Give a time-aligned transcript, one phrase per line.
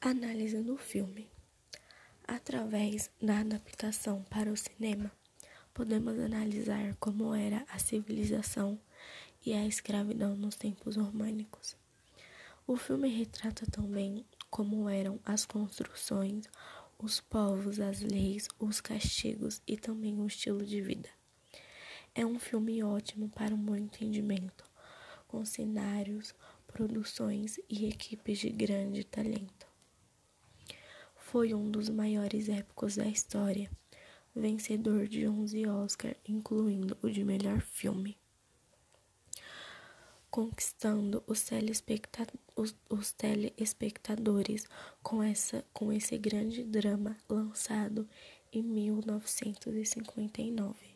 [0.00, 1.28] Análise do filme.
[2.28, 5.10] Através da adaptação para o cinema,
[5.72, 8.78] podemos analisar como era a civilização
[9.44, 11.76] e a escravidão nos tempos românicos.
[12.66, 16.44] O filme retrata também como eram as construções,
[16.98, 21.08] os povos, as leis, os castigos e também o estilo de vida.
[22.14, 24.64] É um filme ótimo para um bom entendimento,
[25.26, 26.34] com cenários,
[26.66, 29.65] produções e equipes de grande talento
[31.26, 33.68] foi um dos maiores épicos da história,
[34.32, 38.16] vencedor de 11 Oscars, incluindo o de melhor filme,
[40.30, 44.68] conquistando os, telespecta os, os telespectadores
[45.02, 48.08] com, essa, com esse grande drama lançado
[48.52, 50.95] em 1959.